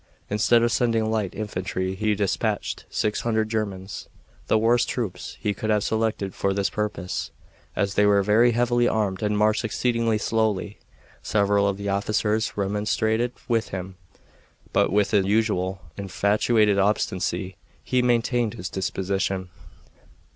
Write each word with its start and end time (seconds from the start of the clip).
Instead 0.31 0.63
of 0.63 0.71
sending 0.71 1.11
light 1.11 1.35
infantry 1.35 1.93
he 1.93 2.15
dispatched 2.15 2.85
six 2.89 3.21
hundred 3.21 3.49
Germans 3.49 4.09
the 4.47 4.57
worst 4.57 4.89
troops 4.89 5.37
he 5.39 5.53
could 5.53 5.69
have 5.69 5.83
selected 5.83 6.33
for 6.33 6.55
this 6.55 6.71
purpose, 6.71 7.29
as 7.75 7.93
they 7.93 8.07
were 8.07 8.23
very 8.23 8.53
heavily 8.53 8.87
armed 8.87 9.21
and 9.21 9.37
marched 9.37 9.63
exceedingly 9.63 10.17
slowly. 10.17 10.79
Several 11.21 11.67
of 11.67 11.77
the 11.77 11.89
officers 11.89 12.57
remonstrated 12.57 13.31
with 13.47 13.69
him, 13.69 13.93
but 14.73 14.91
with 14.91 15.11
his 15.11 15.27
usual 15.27 15.83
infatuated 15.97 16.79
obstinacy 16.79 17.55
he 17.83 18.01
maintained 18.01 18.55
his 18.55 18.69
disposition. 18.69 19.49